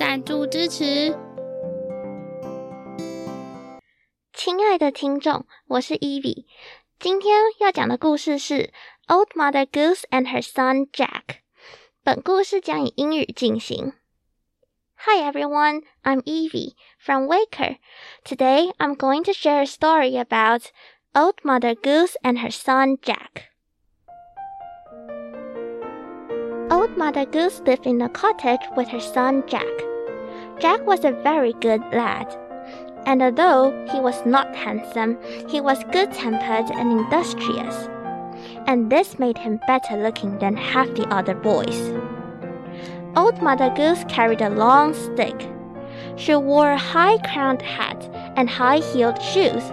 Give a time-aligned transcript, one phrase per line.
[0.00, 1.14] 赞助支持。
[4.32, 6.46] 亲爱的听众，我是 Evi，
[6.98, 8.54] 今天要讲的故事是
[9.14, 11.06] 《Old Mother Goose and Her Son Jack》。
[12.02, 13.92] 本故事将以英语进行。
[14.96, 17.76] Hi everyone, I'm Evi from Waker.
[18.24, 20.70] Today I'm going to share a story about
[21.12, 23.49] Old Mother Goose and her son Jack.
[26.70, 29.66] Old Mother Goose lived in a cottage with her son Jack.
[30.60, 32.32] Jack was a very good lad,
[33.06, 35.18] and although he was not handsome,
[35.48, 37.88] he was good tempered and industrious,
[38.68, 41.92] and this made him better looking than half the other boys.
[43.16, 45.48] Old Mother Goose carried a long stick.
[46.14, 49.64] She wore a high crowned hat and high heeled shoes,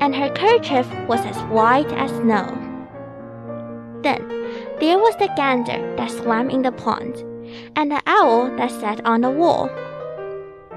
[0.00, 2.46] and her kerchief was as white as snow.
[4.02, 4.39] Then
[4.80, 7.16] there was the gander that swam in the pond,
[7.76, 9.68] and the owl that sat on the wall.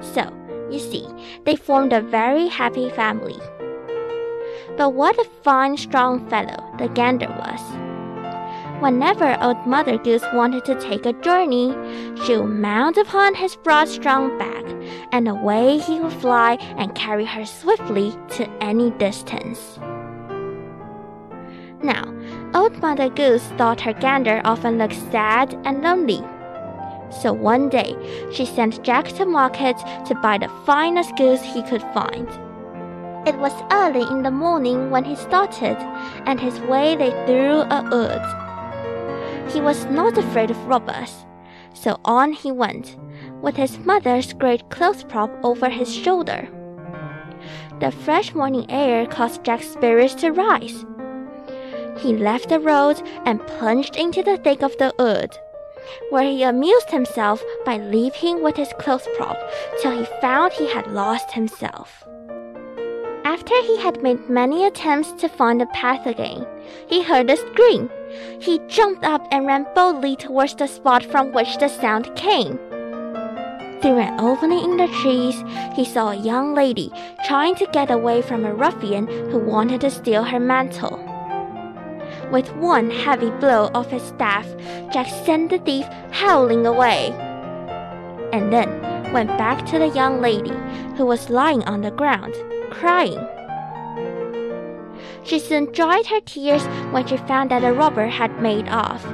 [0.00, 0.24] So,
[0.70, 1.06] you see,
[1.44, 3.38] they formed a very happy family.
[4.76, 7.60] But what a fine, strong fellow the gander was.
[8.82, 11.72] Whenever old Mother Goose wanted to take a journey,
[12.24, 14.64] she would mount upon his broad, strong back,
[15.12, 19.78] and away he would fly and carry her swiftly to any distance.
[21.80, 22.12] Now,
[22.54, 26.22] old Mother Goose thought her gander often looked sad and lonely.
[27.10, 27.94] So one day,
[28.32, 32.28] she sent Jack to market to buy the finest goose he could find.
[33.26, 35.76] It was early in the morning when he started,
[36.26, 39.52] and his way lay through a wood.
[39.52, 41.26] He was not afraid of robbers,
[41.74, 42.96] so on he went,
[43.42, 46.48] with his mother's great clothes prop over his shoulder.
[47.80, 50.84] The fresh morning air caused Jack's spirits to rise.
[52.02, 55.38] He left the road and plunged into the thick of the wood,
[56.10, 59.38] where he amused himself by leaping with his clothes prop
[59.80, 62.04] till he found he had lost himself.
[63.24, 66.44] After he had made many attempts to find the path again,
[66.88, 67.88] he heard a scream.
[68.40, 72.58] He jumped up and ran boldly towards the spot from which the sound came.
[73.80, 75.42] Through an opening in the trees,
[75.76, 76.92] he saw a young lady
[77.26, 81.11] trying to get away from a ruffian who wanted to steal her mantle.
[82.32, 84.46] With one heavy blow of his staff,
[84.90, 87.10] Jack sent the thief howling away.
[88.32, 90.54] And then went back to the young lady,
[90.96, 92.34] who was lying on the ground,
[92.70, 93.20] crying.
[95.24, 99.04] She soon dried her tears when she found that the robber had made off,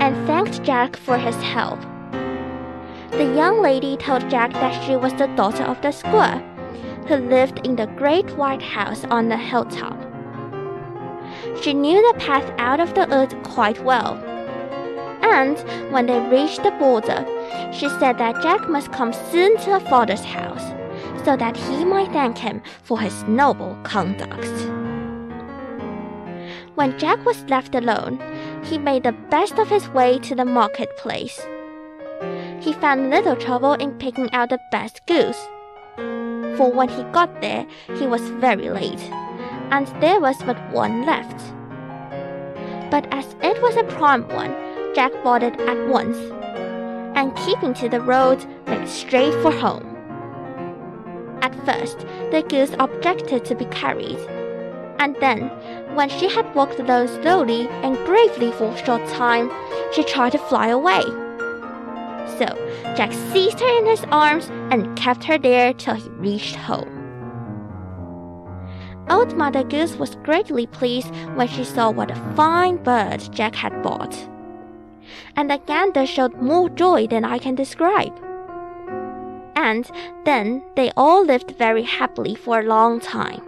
[0.00, 1.80] and thanked Jack for his help.
[3.10, 6.42] The young lady told Jack that she was the daughter of the squaw,
[7.08, 10.03] who lived in the great white house on the hilltop.
[11.62, 14.14] She knew the path out of the wood quite well.
[15.22, 15.58] And
[15.92, 17.24] when they reached the border,
[17.72, 20.74] she said that Jack must come soon to her father's house,
[21.24, 24.46] so that he might thank him for his noble conduct.
[26.74, 28.20] When Jack was left alone,
[28.64, 31.40] he made the best of his way to the marketplace.
[32.60, 35.40] He found little trouble in picking out the best goose,
[36.56, 37.66] for when he got there,
[37.96, 39.10] he was very late,
[39.74, 41.40] and there was but one left.
[42.92, 44.54] But as it was a prime one,
[44.94, 46.16] Jack bought it at once,
[47.16, 49.84] and keeping to the road, made straight for home.
[51.42, 51.98] At first,
[52.30, 54.20] the goose objected to be carried,
[55.00, 55.50] and then,
[55.96, 59.50] when she had walked alone slowly and gravely for a short time,
[59.92, 61.02] she tried to fly away.
[62.38, 62.46] So
[62.96, 66.93] Jack seized her in his arms and kept her there till he reached home.
[69.08, 73.82] Old Mother Goose was greatly pleased when she saw what a fine bird Jack had
[73.82, 74.16] bought.
[75.36, 78.12] And the gander showed more joy than I can describe.
[79.56, 79.90] And
[80.24, 83.42] then they all lived very happily for a long time.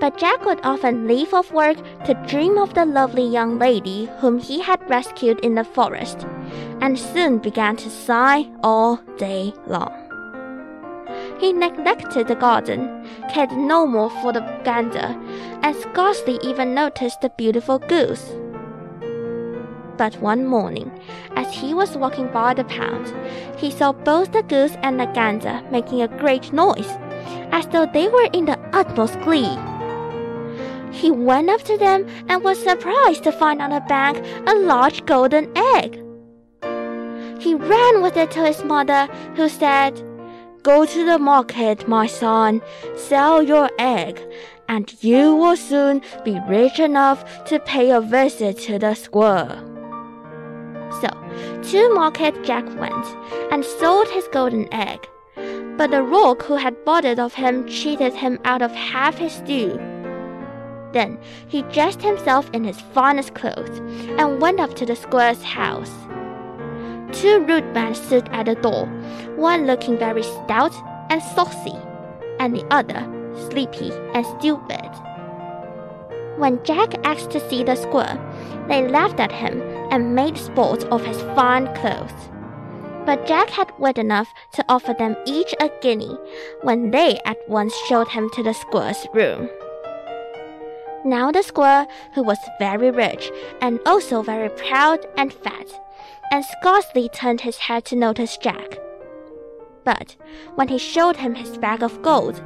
[0.00, 4.38] But Jack would often leave off work to dream of the lovely young lady whom
[4.38, 6.26] he had rescued in the forest,
[6.80, 10.03] and soon began to sigh all day long.
[11.44, 15.14] He neglected the garden, cared no more for the gander,
[15.62, 18.32] and scarcely even noticed the beautiful goose.
[19.98, 20.90] But one morning,
[21.36, 23.12] as he was walking by the pond,
[23.58, 26.88] he saw both the goose and the gander making a great noise,
[27.52, 29.58] as though they were in the utmost glee.
[30.92, 35.04] He went up to them and was surprised to find on a bank a large
[35.04, 36.02] golden egg.
[37.38, 40.02] He ran with it to his mother, who said,
[40.64, 42.62] Go to the market, my son,
[42.96, 44.18] sell your egg,
[44.66, 49.58] and you will soon be rich enough to pay a visit to the squirrel.
[51.02, 51.10] So,
[51.68, 53.06] to market Jack went,
[53.52, 55.06] and sold his golden egg.
[55.76, 59.40] But the rogue who had bought it of him cheated him out of half his
[59.40, 59.76] due.
[60.94, 63.80] Then he dressed himself in his finest clothes,
[64.18, 65.92] and went up to the squirrel's house.
[67.14, 68.86] Two rude men stood at the door,
[69.36, 70.74] one looking very stout
[71.10, 71.76] and saucy,
[72.40, 73.06] and the other
[73.50, 74.90] sleepy and stupid.
[76.36, 78.18] When Jack asked to see the squirrel,
[78.66, 79.62] they laughed at him
[79.92, 82.30] and made sport of his fine clothes.
[83.06, 86.18] But Jack had wit enough to offer them each a guinea
[86.62, 89.48] when they at once showed him to the squirrel's room.
[91.04, 95.68] Now the squirrel, who was very rich and also very proud and fat,
[96.34, 98.80] and scarcely turned his head to notice Jack.
[99.84, 100.16] But
[100.56, 102.42] when he showed him his bag of gold,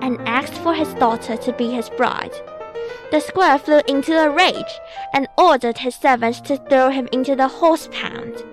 [0.00, 2.32] and asked for his daughter to be his bride,
[3.10, 4.78] the squirrel flew into a rage
[5.12, 8.44] and ordered his servants to throw him into the horse pound.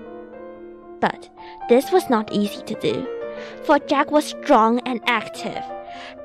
[1.00, 1.30] But
[1.70, 3.08] this was not easy to do,
[3.66, 5.64] for Jack was strong and active.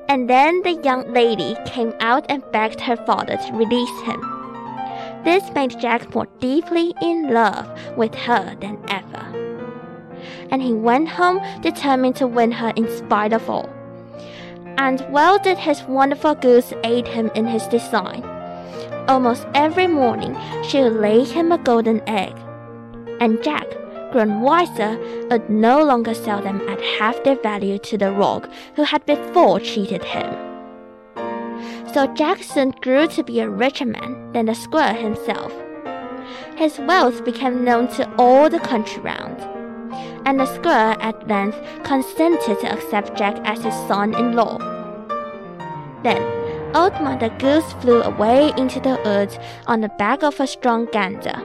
[0.09, 4.21] And then the young lady came out and begged her father to release him.
[5.23, 7.67] This made Jack more deeply in love
[7.97, 9.23] with her than ever.
[10.51, 13.69] And he went home determined to win her in spite of all.
[14.77, 18.23] And well did his wonderful goose aid him in his design.
[19.07, 22.35] Almost every morning she would lay him a golden egg.
[23.21, 23.67] And Jack,
[24.11, 24.97] grown wiser,
[25.29, 29.59] would no longer sell them at half their value to the rogue who had before
[29.59, 30.35] cheated him.
[31.93, 35.53] So Jack soon grew to be a richer man than the squirrel himself.
[36.55, 39.41] His wealth became known to all the country round,
[40.25, 44.57] and the squirrel at length consented to accept Jack as his son-in-law.
[46.01, 46.21] Then
[46.73, 49.37] Old Mother Goose flew away into the woods
[49.67, 51.41] on the back of a strong gander,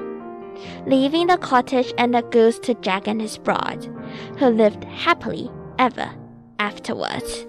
[0.87, 3.85] leaving the cottage and the goose to Jack and his bride,
[4.39, 6.11] who lived happily ever
[6.61, 7.47] afterwards.